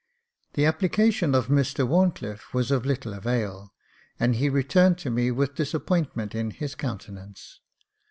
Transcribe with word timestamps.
The 0.53 0.65
application 0.65 1.35
of 1.35 1.45
Mr 1.49 1.87
Wharncliffe 1.87 2.55
was 2.55 2.71
of 2.71 2.87
little 2.87 3.13
avail, 3.13 3.71
and 4.19 4.33
he 4.37 4.49
returned 4.49 4.97
to 4.97 5.11
me 5.11 5.29
with 5.29 5.53
disappointment 5.53 6.33
in 6.33 6.49
his 6.49 6.73
countenance. 6.73 7.59